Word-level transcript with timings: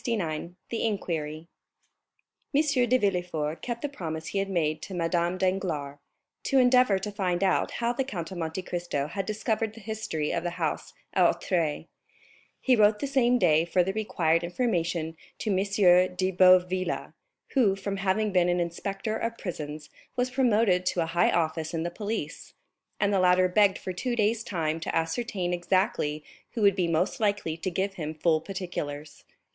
The 0.03 0.53
Inquiry 0.83 1.47
M. 2.55 2.61
de 2.89 2.97
Villefort 2.97 3.61
kept 3.61 3.83
the 3.83 3.87
promise 3.87 4.29
he 4.29 4.39
had 4.39 4.49
made 4.49 4.81
to 4.81 4.95
Madame 4.95 5.37
Danglars, 5.37 5.99
to 6.45 6.57
endeavor 6.57 6.97
to 6.97 7.11
find 7.11 7.43
out 7.43 7.73
how 7.73 7.93
the 7.93 8.03
Count 8.03 8.31
of 8.31 8.39
Monte 8.39 8.63
Cristo 8.63 9.05
had 9.05 9.27
discovered 9.27 9.75
the 9.75 9.79
history 9.79 10.31
of 10.31 10.41
the 10.41 10.57
house 10.57 10.93
at 11.13 11.23
Auteuil. 11.27 11.85
He 12.59 12.75
wrote 12.75 12.97
the 12.97 13.05
same 13.05 13.37
day 13.37 13.63
for 13.63 13.83
the 13.83 13.93
required 13.93 14.43
information 14.43 15.17
to 15.37 15.51
M. 15.51 15.57
de 16.15 16.31
Boville, 16.31 17.13
who, 17.49 17.75
from 17.75 17.97
having 17.97 18.31
been 18.31 18.49
an 18.49 18.59
inspector 18.59 19.15
of 19.15 19.37
prisons, 19.37 19.91
was 20.15 20.31
promoted 20.31 20.83
to 20.87 21.01
a 21.01 21.05
high 21.13 21.29
office 21.29 21.75
in 21.75 21.83
the 21.83 21.91
police; 21.91 22.55
and 22.99 23.13
the 23.13 23.19
latter 23.19 23.47
begged 23.47 23.77
for 23.77 23.93
two 23.93 24.15
days 24.15 24.43
time 24.43 24.79
to 24.79 24.95
ascertain 24.95 25.53
exactly 25.53 26.23
who 26.53 26.63
would 26.63 26.75
be 26.75 26.87
most 26.87 27.19
likely 27.19 27.55
to 27.55 27.69
give 27.69 27.93
him 27.93 28.15
full 28.15 28.41
particulars. 28.41 29.25